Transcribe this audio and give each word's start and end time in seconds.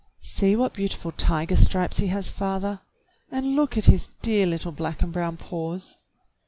"See 0.23 0.55
what 0.55 0.73
beautiful 0.73 1.11
tiger 1.11 1.55
stripes 1.55 1.99
he 1.99 2.07
has, 2.07 2.31
father, 2.31 2.81
and 3.29 3.55
look 3.55 3.77
at 3.77 3.85
his 3.85 4.09
dear 4.23 4.47
little 4.47 4.71
black 4.71 5.03
and 5.03 5.13
brown 5.13 5.37
paws." 5.37 5.95